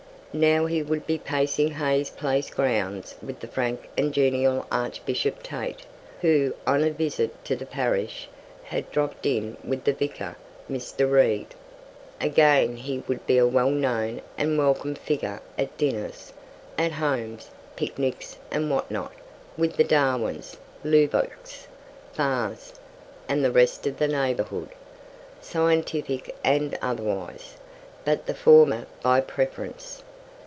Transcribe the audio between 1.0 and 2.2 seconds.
be pacing Hayes